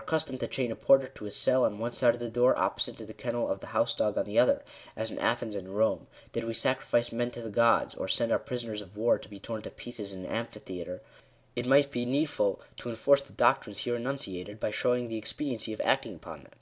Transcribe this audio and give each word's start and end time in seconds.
113 0.00 0.18
custom 0.18 0.38
to 0.38 0.48
chain 0.48 0.72
a 0.72 0.74
porter 0.74 1.08
to 1.08 1.26
his 1.26 1.34
oell 1.34 1.66
on 1.66 1.78
one 1.78 1.92
side 1.92 2.14
of 2.14 2.20
the 2.20 2.30
door, 2.30 2.56
opposite 2.56 2.96
to 2.96 3.04
the 3.04 3.12
kennel 3.12 3.50
of 3.50 3.60
the 3.60 3.66
house 3.76 3.92
dog 3.92 4.16
on 4.16 4.24
the 4.24 4.38
other, 4.38 4.64
as 4.96 5.10
in 5.10 5.18
Athens 5.18 5.54
and 5.54 5.76
Rome— 5.76 6.06
did 6.32 6.44
we 6.44 6.54
sacrifice 6.54 7.12
men 7.12 7.30
to 7.32 7.42
the 7.42 7.50
gods, 7.50 7.94
or 7.94 8.08
send 8.08 8.32
our 8.32 8.38
prisoners 8.38 8.80
of 8.80 8.96
war 8.96 9.18
to 9.18 9.28
be 9.28 9.38
torn 9.38 9.60
to 9.60 9.70
pieces 9.70 10.14
in 10.14 10.20
an 10.24 10.32
amphitheatre, 10.32 11.02
it 11.54 11.66
might 11.66 11.90
be 11.90 12.06
needful^ 12.06 12.60
to 12.78 12.88
enforce 12.88 13.20
the 13.20 13.34
doctrines 13.34 13.80
here 13.80 13.94
enunciated, 13.96 14.58
by 14.58 14.70
showing 14.70 15.08
the 15.08 15.18
expediency 15.18 15.74
of 15.74 15.82
acting 15.82 16.14
upon 16.14 16.44
them. 16.44 16.52